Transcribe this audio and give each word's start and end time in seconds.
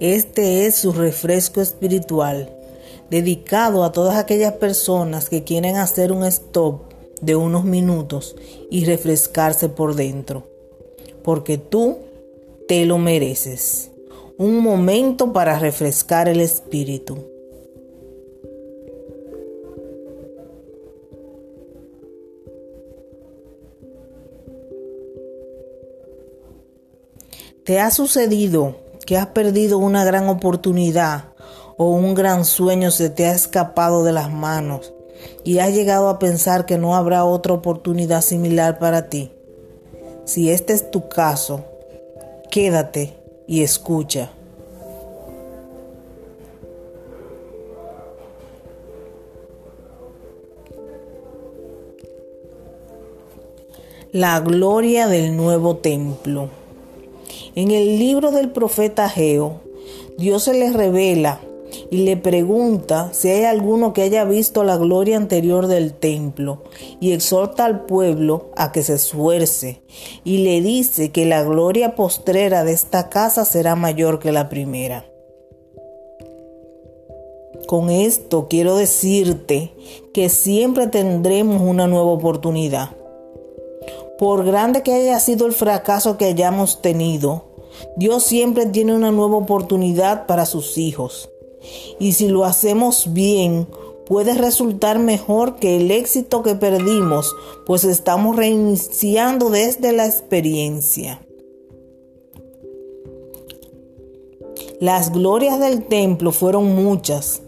Este 0.00 0.64
es 0.66 0.76
su 0.76 0.92
refresco 0.92 1.60
espiritual, 1.60 2.48
dedicado 3.10 3.84
a 3.84 3.92
todas 3.92 4.16
aquellas 4.16 4.54
personas 4.54 5.28
que 5.28 5.44
quieren 5.44 5.76
hacer 5.76 6.10
un 6.10 6.24
stop 6.24 6.80
de 7.20 7.36
unos 7.36 7.64
minutos 7.64 8.34
y 8.70 8.86
refrescarse 8.86 9.68
por 9.68 9.96
dentro, 9.96 10.44
porque 11.22 11.58
tú 11.58 11.98
te 12.66 12.86
lo 12.86 12.96
mereces. 12.96 13.89
Un 14.42 14.60
momento 14.60 15.34
para 15.34 15.58
refrescar 15.58 16.26
el 16.26 16.40
espíritu. 16.40 17.18
¿Te 27.64 27.80
ha 27.80 27.90
sucedido 27.90 28.76
que 29.04 29.18
has 29.18 29.26
perdido 29.26 29.76
una 29.76 30.06
gran 30.06 30.26
oportunidad 30.30 31.34
o 31.76 31.90
un 31.90 32.14
gran 32.14 32.46
sueño 32.46 32.90
se 32.90 33.10
te 33.10 33.26
ha 33.26 33.34
escapado 33.34 34.04
de 34.04 34.12
las 34.12 34.32
manos 34.32 34.94
y 35.44 35.58
has 35.58 35.74
llegado 35.74 36.08
a 36.08 36.18
pensar 36.18 36.64
que 36.64 36.78
no 36.78 36.96
habrá 36.96 37.26
otra 37.26 37.52
oportunidad 37.52 38.22
similar 38.22 38.78
para 38.78 39.10
ti. 39.10 39.32
Si 40.24 40.48
este 40.50 40.72
es 40.72 40.90
tu 40.90 41.10
caso, 41.10 41.62
quédate 42.50 43.19
y 43.50 43.64
escucha. 43.64 44.30
La 54.12 54.38
gloria 54.38 55.08
del 55.08 55.36
nuevo 55.36 55.78
templo. 55.78 56.48
En 57.56 57.72
el 57.72 57.98
libro 57.98 58.30
del 58.30 58.50
profeta 58.50 59.08
Geo, 59.08 59.60
Dios 60.16 60.44
se 60.44 60.54
le 60.54 60.72
revela 60.72 61.40
y 61.90 62.04
le 62.04 62.16
pregunta 62.16 63.10
si 63.12 63.28
hay 63.28 63.44
alguno 63.44 63.92
que 63.92 64.02
haya 64.02 64.24
visto 64.24 64.62
la 64.62 64.76
gloria 64.76 65.16
anterior 65.16 65.66
del 65.66 65.92
templo 65.92 66.62
y 67.00 67.12
exhorta 67.12 67.64
al 67.64 67.84
pueblo 67.84 68.50
a 68.56 68.70
que 68.70 68.82
se 68.82 68.94
esfuerce 68.94 69.82
y 70.22 70.38
le 70.38 70.60
dice 70.60 71.10
que 71.10 71.26
la 71.26 71.42
gloria 71.42 71.96
postrera 71.96 72.62
de 72.62 72.72
esta 72.72 73.08
casa 73.08 73.44
será 73.44 73.74
mayor 73.74 74.20
que 74.20 74.30
la 74.30 74.48
primera. 74.48 75.04
Con 77.66 77.90
esto 77.90 78.46
quiero 78.48 78.76
decirte 78.76 79.72
que 80.14 80.28
siempre 80.28 80.86
tendremos 80.86 81.60
una 81.60 81.86
nueva 81.86 82.10
oportunidad. 82.10 82.90
Por 84.18 84.44
grande 84.44 84.82
que 84.82 84.92
haya 84.92 85.18
sido 85.18 85.46
el 85.46 85.52
fracaso 85.52 86.16
que 86.16 86.26
hayamos 86.26 86.82
tenido, 86.82 87.50
Dios 87.96 88.24
siempre 88.24 88.66
tiene 88.66 88.94
una 88.94 89.12
nueva 89.12 89.36
oportunidad 89.36 90.26
para 90.26 90.46
sus 90.46 90.78
hijos. 90.78 91.30
Y 91.98 92.12
si 92.12 92.28
lo 92.28 92.44
hacemos 92.44 93.12
bien, 93.12 93.66
puede 94.06 94.34
resultar 94.34 94.98
mejor 94.98 95.56
que 95.56 95.76
el 95.76 95.90
éxito 95.90 96.42
que 96.42 96.54
perdimos, 96.54 97.34
pues 97.64 97.84
estamos 97.84 98.36
reiniciando 98.36 99.50
desde 99.50 99.92
la 99.92 100.06
experiencia. 100.06 101.20
Las 104.80 105.12
glorias 105.12 105.60
del 105.60 105.84
templo 105.84 106.32
fueron 106.32 106.74
muchas, 106.74 107.42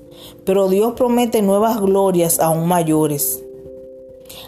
pero 0.45 0.69
Dios 0.69 0.93
promete 0.93 1.41
nuevas 1.41 1.81
glorias 1.81 2.39
aún 2.39 2.69
mayores. 2.69 3.43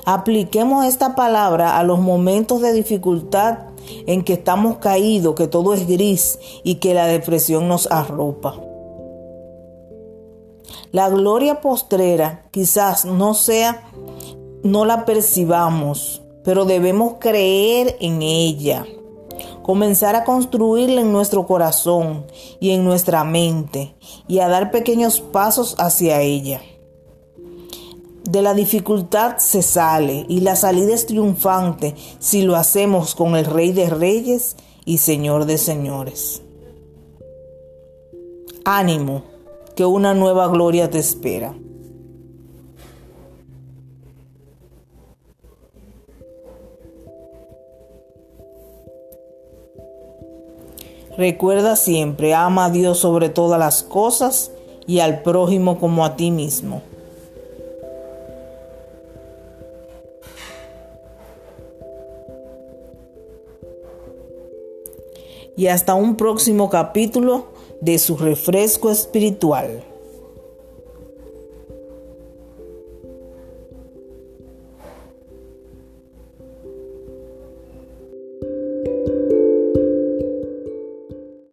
Apliquemos 0.04 0.84
esta 0.84 1.14
palabra 1.14 1.78
a 1.78 1.82
los 1.82 1.98
momentos 1.98 2.60
de 2.60 2.74
dificultad 2.74 3.58
en 4.06 4.22
que 4.22 4.34
estamos 4.34 4.76
caídos, 4.78 5.34
que 5.34 5.48
todo 5.48 5.72
es 5.72 5.88
gris 5.88 6.38
y 6.62 6.76
que 6.76 6.94
la 6.94 7.06
depresión 7.06 7.68
nos 7.68 7.90
arropa. 7.90 8.60
La 10.94 11.08
gloria 11.08 11.60
postrera 11.60 12.46
quizás 12.52 13.04
no 13.04 13.34
sea, 13.34 13.82
no 14.62 14.84
la 14.84 15.04
percibamos, 15.04 16.22
pero 16.44 16.66
debemos 16.66 17.14
creer 17.18 17.96
en 17.98 18.22
ella. 18.22 18.86
Comenzar 19.64 20.14
a 20.14 20.22
construirla 20.22 21.00
en 21.00 21.10
nuestro 21.10 21.48
corazón 21.48 22.26
y 22.60 22.70
en 22.70 22.84
nuestra 22.84 23.24
mente 23.24 23.96
y 24.28 24.38
a 24.38 24.46
dar 24.46 24.70
pequeños 24.70 25.20
pasos 25.20 25.74
hacia 25.78 26.20
ella. 26.20 26.62
De 28.22 28.40
la 28.40 28.54
dificultad 28.54 29.38
se 29.38 29.62
sale 29.62 30.24
y 30.28 30.42
la 30.42 30.54
salida 30.54 30.94
es 30.94 31.06
triunfante 31.06 31.96
si 32.20 32.42
lo 32.42 32.54
hacemos 32.54 33.16
con 33.16 33.34
el 33.34 33.46
Rey 33.46 33.72
de 33.72 33.90
Reyes 33.90 34.54
y 34.84 34.98
Señor 34.98 35.46
de 35.46 35.58
Señores. 35.58 36.40
Ánimo 38.64 39.33
que 39.74 39.84
una 39.84 40.14
nueva 40.14 40.48
gloria 40.48 40.90
te 40.90 40.98
espera. 40.98 41.54
Recuerda 51.16 51.76
siempre, 51.76 52.34
ama 52.34 52.66
a 52.66 52.70
Dios 52.70 52.98
sobre 52.98 53.28
todas 53.28 53.58
las 53.58 53.84
cosas 53.84 54.50
y 54.86 54.98
al 54.98 55.22
prójimo 55.22 55.78
como 55.78 56.04
a 56.04 56.16
ti 56.16 56.30
mismo. 56.30 56.82
Y 65.56 65.68
hasta 65.68 65.94
un 65.94 66.16
próximo 66.16 66.68
capítulo 66.68 67.53
de 67.80 67.98
su 67.98 68.16
refresco 68.16 68.90
espiritual. 68.90 69.93